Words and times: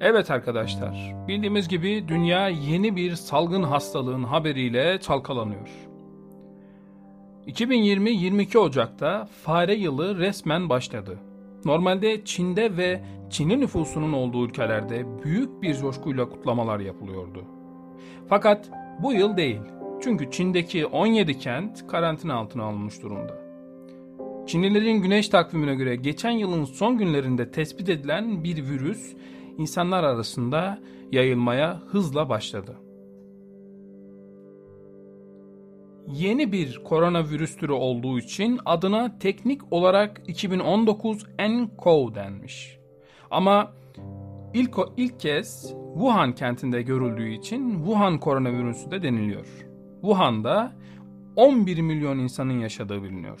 Evet 0.00 0.30
arkadaşlar, 0.30 1.14
bildiğimiz 1.28 1.68
gibi 1.68 2.08
dünya 2.08 2.48
yeni 2.48 2.96
bir 2.96 3.14
salgın 3.14 3.62
hastalığın 3.62 4.24
haberiyle 4.24 5.00
çalkalanıyor. 5.00 5.68
2020-22 7.46 8.58
Ocak'ta 8.58 9.28
fare 9.44 9.74
yılı 9.74 10.18
resmen 10.18 10.68
başladı. 10.68 11.18
Normalde 11.64 12.24
Çin'de 12.24 12.76
ve 12.76 13.00
Çin'in 13.30 13.60
nüfusunun 13.60 14.12
olduğu 14.12 14.46
ülkelerde 14.46 15.22
büyük 15.24 15.62
bir 15.62 15.74
coşkuyla 15.74 16.28
kutlamalar 16.28 16.80
yapılıyordu. 16.80 17.44
Fakat 18.28 18.70
bu 19.02 19.12
yıl 19.12 19.36
değil. 19.36 19.60
Çünkü 20.04 20.30
Çin'deki 20.30 20.86
17 20.86 21.38
kent 21.38 21.86
karantina 21.86 22.34
altına 22.34 22.64
alınmış 22.64 23.02
durumda. 23.02 23.38
Çinlilerin 24.46 25.02
güneş 25.02 25.28
takvimine 25.28 25.74
göre 25.74 25.96
geçen 25.96 26.30
yılın 26.30 26.64
son 26.64 26.98
günlerinde 26.98 27.50
tespit 27.50 27.88
edilen 27.88 28.44
bir 28.44 28.56
virüs 28.56 29.14
insanlar 29.58 30.04
arasında 30.04 30.80
yayılmaya 31.12 31.80
hızla 31.90 32.28
başladı. 32.28 32.76
Yeni 36.08 36.52
bir 36.52 36.80
koronavirüs 36.84 37.56
türü 37.56 37.72
olduğu 37.72 38.18
için 38.18 38.60
adına 38.64 39.18
teknik 39.18 39.72
olarak 39.72 40.22
2019 40.26 41.26
nCoV 41.38 42.14
denmiş. 42.14 42.78
Ama 43.30 43.72
ilk, 44.54 44.76
ilk 44.96 45.20
kez 45.20 45.74
Wuhan 45.94 46.34
kentinde 46.34 46.82
görüldüğü 46.82 47.28
için 47.28 47.76
Wuhan 47.76 48.20
koronavirüsü 48.20 48.90
de 48.90 49.02
deniliyor. 49.02 49.71
Wuhan'da 50.02 50.72
11 51.36 51.80
milyon 51.80 52.18
insanın 52.18 52.60
yaşadığı 52.60 53.02
biliniyor. 53.02 53.40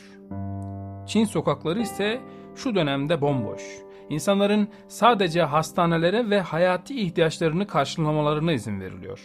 Çin 1.06 1.24
sokakları 1.24 1.80
ise 1.80 2.20
şu 2.56 2.74
dönemde 2.74 3.20
bomboş. 3.20 3.62
İnsanların 4.08 4.68
sadece 4.88 5.42
hastanelere 5.42 6.30
ve 6.30 6.40
hayati 6.40 7.00
ihtiyaçlarını 7.00 7.66
karşılamalarına 7.66 8.52
izin 8.52 8.80
veriliyor. 8.80 9.20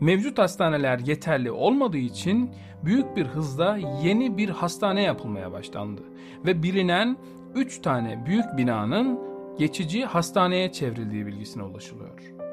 Mevcut 0.00 0.38
hastaneler 0.38 0.98
yeterli 0.98 1.50
olmadığı 1.50 1.98
için 1.98 2.50
büyük 2.84 3.16
bir 3.16 3.26
hızla 3.26 3.78
yeni 4.02 4.38
bir 4.38 4.48
hastane 4.48 5.02
yapılmaya 5.02 5.52
başlandı 5.52 6.02
ve 6.46 6.62
bilinen 6.62 7.16
3 7.54 7.82
tane 7.82 8.26
büyük 8.26 8.56
binanın 8.56 9.20
geçici 9.58 10.04
hastaneye 10.04 10.72
çevrildiği 10.72 11.26
bilgisine 11.26 11.62
ulaşılıyor. 11.62 12.47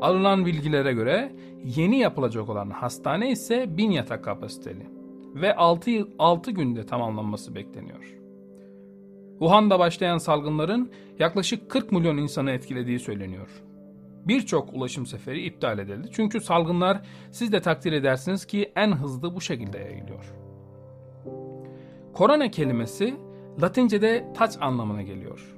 Alınan 0.00 0.46
bilgilere 0.46 0.92
göre 0.92 1.32
yeni 1.64 1.98
yapılacak 1.98 2.48
olan 2.48 2.70
hastane 2.70 3.30
ise 3.30 3.76
1000 3.76 3.90
yatak 3.90 4.24
kapasiteli 4.24 4.86
ve 5.34 5.56
6, 5.56 5.90
6 6.18 6.50
günde 6.50 6.86
tamamlanması 6.86 7.54
bekleniyor. 7.54 8.16
Wuhan'da 9.30 9.78
başlayan 9.78 10.18
salgınların 10.18 10.90
yaklaşık 11.18 11.70
40 11.70 11.92
milyon 11.92 12.16
insanı 12.16 12.50
etkilediği 12.50 12.98
söyleniyor. 12.98 13.48
Birçok 14.24 14.74
ulaşım 14.74 15.06
seferi 15.06 15.42
iptal 15.42 15.78
edildi. 15.78 16.08
Çünkü 16.12 16.40
salgınlar 16.40 17.00
siz 17.30 17.52
de 17.52 17.60
takdir 17.60 17.92
edersiniz 17.92 18.44
ki 18.44 18.72
en 18.76 18.92
hızlı 18.92 19.34
bu 19.34 19.40
şekilde 19.40 19.78
yayılıyor. 19.78 20.34
Korona 22.14 22.50
kelimesi 22.50 23.14
Latince'de 23.62 24.32
taç 24.34 24.56
anlamına 24.60 25.02
geliyor. 25.02 25.55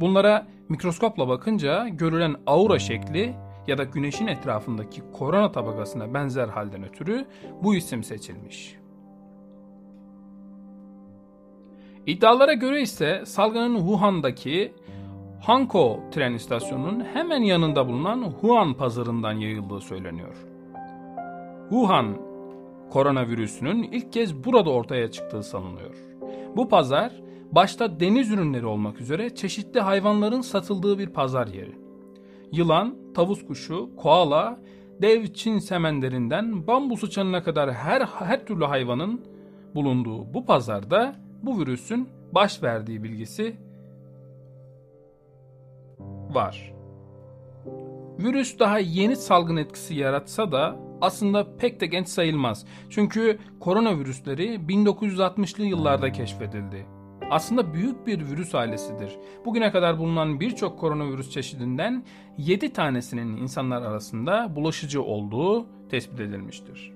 Bunlara 0.00 0.46
mikroskopla 0.68 1.28
bakınca 1.28 1.88
görülen 1.88 2.36
aura 2.46 2.78
şekli 2.78 3.34
ya 3.66 3.78
da 3.78 3.84
güneşin 3.84 4.26
etrafındaki 4.26 5.02
korona 5.12 5.52
tabakasına 5.52 6.14
benzer 6.14 6.48
halden 6.48 6.84
ötürü 6.84 7.26
bu 7.62 7.74
isim 7.74 8.04
seçilmiş. 8.04 8.76
İddialara 12.06 12.52
göre 12.52 12.82
ise 12.82 13.22
salgının 13.26 13.76
Wuhan'daki 13.78 14.72
Hankou 15.40 16.00
tren 16.10 16.32
istasyonunun 16.32 17.00
hemen 17.00 17.42
yanında 17.42 17.88
bulunan 17.88 18.30
Wuhan 18.30 18.74
pazarından 18.74 19.32
yayıldığı 19.32 19.80
söyleniyor. 19.80 20.36
Wuhan 21.70 22.16
koronavirüsünün 22.90 23.82
ilk 23.82 24.12
kez 24.12 24.44
burada 24.44 24.70
ortaya 24.70 25.10
çıktığı 25.10 25.42
sanılıyor. 25.42 25.94
Bu 26.56 26.68
pazar 26.68 27.12
başta 27.52 28.00
deniz 28.00 28.30
ürünleri 28.30 28.66
olmak 28.66 29.00
üzere 29.00 29.34
çeşitli 29.34 29.80
hayvanların 29.80 30.40
satıldığı 30.40 30.98
bir 30.98 31.08
pazar 31.08 31.46
yeri. 31.46 31.76
Yılan, 32.52 32.94
tavus 33.14 33.46
kuşu, 33.46 33.96
koala, 33.96 34.58
dev 35.02 35.26
Çin 35.26 35.58
semenlerinden 35.58 36.66
bambu 36.66 36.96
sıçanına 36.96 37.42
kadar 37.42 37.72
her 37.72 38.00
her 38.00 38.46
türlü 38.46 38.64
hayvanın 38.64 39.24
bulunduğu 39.74 40.34
bu 40.34 40.46
pazarda 40.46 41.16
bu 41.42 41.60
virüsün 41.60 42.08
baş 42.32 42.62
verdiği 42.62 43.02
bilgisi 43.02 43.56
var. 46.30 46.74
Virüs 48.18 48.58
daha 48.58 48.78
yeni 48.78 49.16
salgın 49.16 49.56
etkisi 49.56 49.94
yaratsa 49.94 50.52
da 50.52 50.76
aslında 51.00 51.56
pek 51.56 51.80
de 51.80 51.86
genç 51.86 52.08
sayılmaz. 52.08 52.66
Çünkü 52.90 53.38
koronavirüsleri 53.60 54.54
1960'lı 54.54 55.64
yıllarda 55.64 56.12
keşfedildi. 56.12 56.97
Aslında 57.30 57.74
büyük 57.74 58.06
bir 58.06 58.30
virüs 58.30 58.54
ailesidir. 58.54 59.16
Bugüne 59.44 59.70
kadar 59.70 59.98
bulunan 59.98 60.40
birçok 60.40 60.78
koronavirüs 60.78 61.30
çeşidinden 61.30 62.04
7 62.38 62.72
tanesinin 62.72 63.36
insanlar 63.36 63.82
arasında 63.82 64.56
bulaşıcı 64.56 65.02
olduğu 65.02 65.66
tespit 65.88 66.20
edilmiştir. 66.20 66.92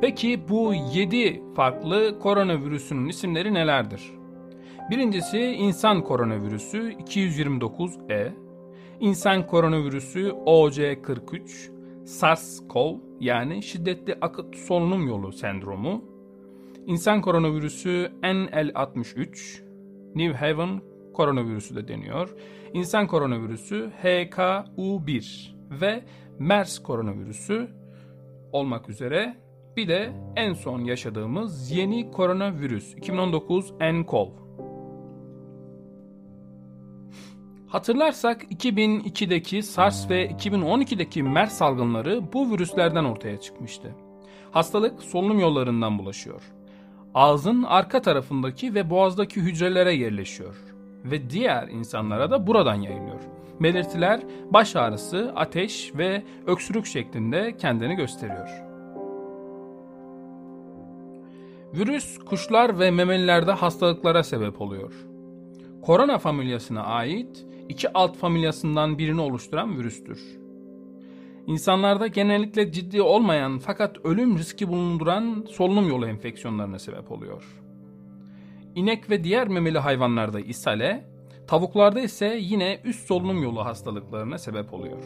Peki 0.00 0.48
bu 0.48 0.74
7 0.94 1.42
farklı 1.56 2.18
koronavirüsünün 2.18 3.08
isimleri 3.08 3.54
nelerdir? 3.54 4.02
Birincisi 4.90 5.40
insan 5.40 6.02
koronavirüsü 6.02 6.92
229E, 6.92 8.32
insan 9.00 9.46
koronavirüsü 9.46 10.28
OC43, 10.28 11.70
SARS-CoV 12.04 12.98
yani 13.20 13.62
şiddetli 13.62 14.18
akıt 14.20 14.56
solunum 14.56 15.08
yolu 15.08 15.32
sendromu, 15.32 16.13
insan 16.86 17.20
koronavirüsü 17.20 18.12
NL63, 18.22 19.62
New 20.14 20.32
Haven 20.32 20.80
koronavirüsü 21.14 21.76
de 21.76 21.88
deniyor, 21.88 22.36
insan 22.72 23.06
koronavirüsü 23.06 23.90
HKU1 24.02 25.54
ve 25.80 26.04
MERS 26.38 26.78
koronavirüsü 26.78 27.68
olmak 28.52 28.88
üzere 28.88 29.36
bir 29.76 29.88
de 29.88 30.12
en 30.36 30.54
son 30.54 30.80
yaşadığımız 30.80 31.70
yeni 31.70 32.10
koronavirüs 32.10 32.94
2019 32.94 33.72
nCoV. 33.80 34.28
Hatırlarsak 37.66 38.44
2002'deki 38.52 39.62
SARS 39.62 40.10
ve 40.10 40.30
2012'deki 40.30 41.22
MERS 41.22 41.52
salgınları 41.52 42.32
bu 42.32 42.50
virüslerden 42.50 43.04
ortaya 43.04 43.40
çıkmıştı. 43.40 43.94
Hastalık 44.50 45.02
solunum 45.02 45.38
yollarından 45.38 45.98
bulaşıyor. 45.98 46.42
Ağzın 47.14 47.62
arka 47.62 48.02
tarafındaki 48.02 48.74
ve 48.74 48.90
boğazdaki 48.90 49.40
hücrelere 49.40 49.94
yerleşiyor 49.94 50.56
ve 51.04 51.30
diğer 51.30 51.68
insanlara 51.68 52.30
da 52.30 52.46
buradan 52.46 52.74
yayılıyor. 52.74 53.20
Belirtiler 53.60 54.20
baş 54.50 54.76
ağrısı, 54.76 55.32
ateş 55.36 55.92
ve 55.94 56.22
öksürük 56.46 56.86
şeklinde 56.86 57.56
kendini 57.56 57.94
gösteriyor. 57.94 58.48
Virüs 61.74 62.18
kuşlar 62.18 62.78
ve 62.78 62.90
memelilerde 62.90 63.52
hastalıklara 63.52 64.22
sebep 64.22 64.60
oluyor. 64.60 64.92
Korona 65.82 66.18
familyasına 66.18 66.82
ait 66.82 67.46
iki 67.68 67.92
alt 67.92 68.16
familyasından 68.16 68.98
birini 68.98 69.20
oluşturan 69.20 69.78
virüstür. 69.78 70.43
İnsanlarda 71.46 72.06
genellikle 72.06 72.72
ciddi 72.72 73.02
olmayan 73.02 73.58
fakat 73.58 73.96
ölüm 74.04 74.38
riski 74.38 74.68
bulunduran 74.68 75.46
solunum 75.50 75.88
yolu 75.88 76.06
enfeksiyonlarına 76.06 76.78
sebep 76.78 77.12
oluyor. 77.12 77.44
İnek 78.74 79.10
ve 79.10 79.24
diğer 79.24 79.48
memeli 79.48 79.78
hayvanlarda 79.78 80.40
ishale, 80.40 81.04
tavuklarda 81.46 82.00
ise 82.00 82.38
yine 82.40 82.80
üst 82.84 83.06
solunum 83.06 83.42
yolu 83.42 83.64
hastalıklarına 83.64 84.38
sebep 84.38 84.74
oluyor. 84.74 85.02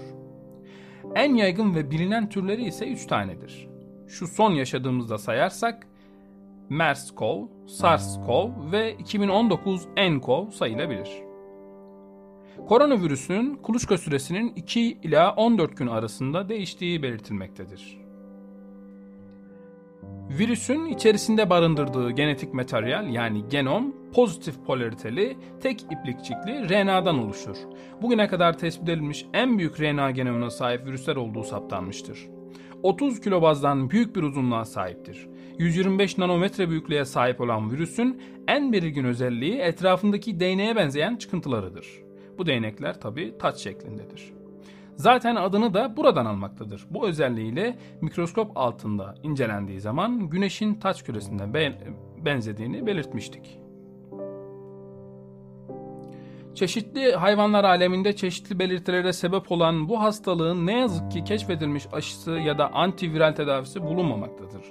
En 1.14 1.35
yaygın 1.35 1.75
ve 1.75 1.90
bilinen 1.90 2.29
türleri 2.29 2.64
ise 2.64 2.88
3 2.88 3.06
tanedir. 3.06 3.69
Şu 4.08 4.26
son 4.26 4.52
yaşadığımızda 4.52 5.19
sayarsak 5.19 5.87
MERS-CoV, 6.70 7.49
SARS-CoV 7.67 8.73
ve 8.73 8.94
2019 8.94 9.87
nCoV 9.96 10.50
sayılabilir. 10.50 11.27
Koronavirüsünün 12.66 13.55
kuluçka 13.55 13.99
süresinin 13.99 14.52
2 14.56 14.81
ila 15.02 15.34
14 15.34 15.76
gün 15.76 15.87
arasında 15.87 16.49
değiştiği 16.49 17.02
belirtilmektedir. 17.02 17.99
Virüsün 20.31 20.87
içerisinde 20.87 21.50
barındırdığı 21.50 22.10
genetik 22.10 22.55
materyal 22.55 23.14
yani 23.14 23.44
genom 23.50 23.94
pozitif 24.12 24.64
polariteli 24.66 25.37
tek 25.60 25.82
iplikçikli 25.82 26.69
RNA'dan 26.69 27.19
oluşur. 27.19 27.56
Bugüne 28.02 28.28
kadar 28.28 28.58
tespit 28.58 28.88
edilmiş 28.88 29.26
en 29.34 29.58
büyük 29.58 29.81
RNA 29.81 30.10
genomuna 30.10 30.50
sahip 30.50 30.87
virüsler 30.87 31.16
olduğu 31.16 31.43
saptanmıştır. 31.43 32.28
30 32.82 33.20
kilobazdan 33.20 33.90
büyük 33.90 34.16
bir 34.16 34.22
uzunluğa 34.22 34.64
sahiptir. 34.64 35.28
125 35.58 36.19
nanometre 36.19 36.70
büyüklüğe 36.70 37.05
sahip 37.05 37.40
olan 37.40 37.70
virüsün 37.70 38.22
en 38.49 38.72
belirgin 38.72 39.05
özelliği 39.05 39.58
etrafındaki 39.58 40.40
değneğe 40.40 40.76
benzeyen 40.76 41.16
çıkıntılarıdır. 41.16 42.07
Bu 42.38 42.46
değnekler 42.46 43.00
tabi 43.00 43.38
taç 43.38 43.56
şeklindedir. 43.56 44.32
Zaten 44.96 45.37
adını 45.37 45.75
da 45.75 45.96
buradan 45.96 46.26
almaktadır. 46.26 46.87
Bu 46.90 47.08
özelliğiyle 47.08 47.79
mikroskop 48.00 48.56
altında 48.56 49.14
incelendiği 49.23 49.81
zaman 49.81 50.31
güneşin 50.31 50.75
taç 50.75 51.05
küresine 51.05 51.55
benzediğini 52.25 52.87
belirtmiştik. 52.87 53.58
Çeşitli 56.55 57.12
hayvanlar 57.12 57.64
aleminde 57.64 58.17
çeşitli 58.17 58.58
belirtilere 58.58 59.12
sebep 59.12 59.52
olan 59.52 59.88
bu 59.88 60.00
hastalığın 60.00 60.67
ne 60.67 60.79
yazık 60.79 61.11
ki 61.11 61.25
keşfedilmiş 61.25 61.87
aşısı 61.93 62.31
ya 62.31 62.58
da 62.58 62.73
antiviral 62.73 63.32
tedavisi 63.32 63.82
bulunmamaktadır. 63.82 64.62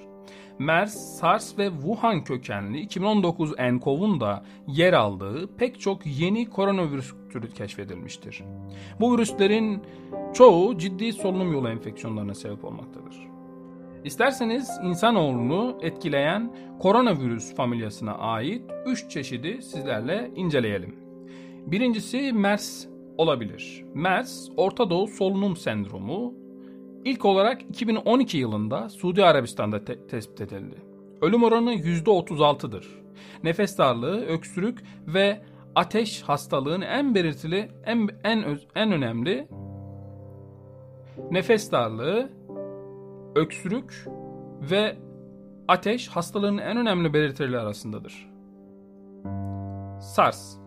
MERS, 0.60 0.94
SARS 0.94 1.58
ve 1.58 1.70
Wuhan 1.70 2.24
kökenli 2.24 2.80
2019 2.80 3.54
nCoV'un 3.60 4.20
da 4.20 4.44
yer 4.68 4.94
aldığı 4.94 5.56
pek 5.58 5.80
çok 5.80 6.06
yeni 6.06 6.50
koronavirüs 6.50 7.14
türü 7.42 7.54
keşfedilmiştir. 7.54 8.44
Bu 9.00 9.14
virüslerin 9.14 9.82
çoğu 10.34 10.78
ciddi 10.78 11.14
solunum 11.14 11.52
yolu 11.54 11.70
enfeksiyonlarına 11.70 12.34
sebep 12.34 12.66
olmaktadır. 12.66 13.28
İsterseniz 14.04 14.70
insanoğlunu 14.84 15.78
etkileyen 15.82 16.56
koronavirüs 16.80 17.56
familyasına 17.56 18.14
ait 18.14 18.62
3 18.86 19.10
çeşidi 19.10 19.62
sizlerle 19.62 20.32
inceleyelim. 20.36 20.96
Birincisi 21.66 22.34
MERS 22.34 22.86
olabilir. 23.18 23.86
MERS, 23.94 24.50
Orta 24.58 24.90
Doğu 24.90 25.08
Solunum 25.08 25.58
Sendromu 25.58 26.34
ilk 27.06 27.26
olarak 27.26 27.62
2012 27.62 28.38
yılında 28.38 28.90
Suudi 28.90 29.26
Arabistan'da 29.26 29.86
te- 29.86 30.08
tespit 30.08 30.42
edildi. 30.42 30.76
Ölüm 31.22 31.44
oranı 31.44 31.74
%36'dır. 31.74 32.88
Nefes 33.44 33.78
darlığı, 33.78 34.26
öksürük 34.26 34.84
ve 35.08 35.42
ateş 35.78 36.22
hastalığın 36.22 36.82
en 36.82 37.16
belirtili, 37.16 37.72
en 37.86 38.10
en 38.24 38.60
en 38.76 38.92
önemli 38.92 39.48
nefes 41.32 41.72
darlığı, 41.72 42.30
öksürük 43.36 44.08
ve 44.72 44.98
ateş 45.68 46.08
hastalığın 46.08 46.58
en 46.58 46.78
önemli 46.78 47.14
belirtileri 47.14 47.60
arasındadır. 47.60 48.30
SARS 50.02 50.58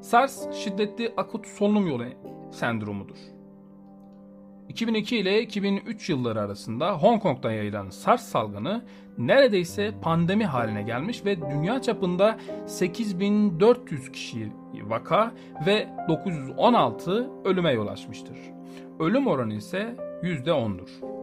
SARS 0.00 0.52
şiddetli 0.52 1.14
akut 1.16 1.46
solunum 1.46 1.86
yolu 1.86 2.04
sendromudur. 2.50 3.37
2002 4.68 5.16
ile 5.16 5.42
2003 5.42 6.10
yılları 6.10 6.40
arasında 6.40 6.92
Hong 6.92 7.22
Kong'da 7.22 7.52
yayılan 7.52 7.90
SARS 7.90 8.22
salgını 8.22 8.84
neredeyse 9.18 9.94
pandemi 10.02 10.44
haline 10.44 10.82
gelmiş 10.82 11.24
ve 11.24 11.50
dünya 11.50 11.82
çapında 11.82 12.38
8400 12.66 14.12
kişi 14.12 14.52
vaka 14.82 15.32
ve 15.66 15.88
916 16.08 17.30
ölüme 17.44 17.72
yol 17.72 17.86
açmıştır. 17.86 18.36
Ölüm 19.00 19.26
oranı 19.26 19.54
ise 19.54 19.96
%10'dur. 20.22 21.17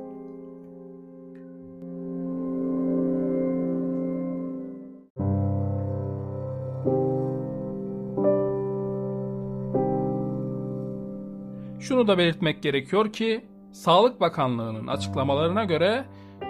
Şunu 11.88 12.08
da 12.08 12.18
belirtmek 12.18 12.64
gerekiyor 12.64 13.14
ki 13.14 13.46
Sağlık 13.72 14.22
Bakanlığı'nın 14.22 14.88
açıklamalarına 14.88 15.64
göre 15.64 16.06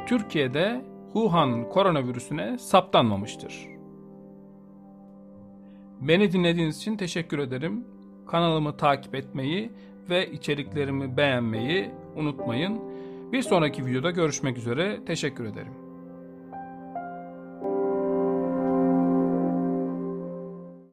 Türkiye'de 0.07 0.85
Wuhan 1.13 1.69
koronavirüsüne 1.69 2.57
saptanmamıştır. 2.57 3.67
Beni 6.01 6.31
dinlediğiniz 6.31 6.77
için 6.77 6.97
teşekkür 6.97 7.39
ederim. 7.39 7.87
Kanalımı 8.27 8.77
takip 8.77 9.15
etmeyi 9.15 9.71
ve 10.09 10.31
içeriklerimi 10.31 11.17
beğenmeyi 11.17 11.91
unutmayın. 12.15 12.79
Bir 13.31 13.41
sonraki 13.41 13.85
videoda 13.85 14.11
görüşmek 14.11 14.57
üzere. 14.57 15.05
Teşekkür 15.05 15.45
ederim. 15.45 15.84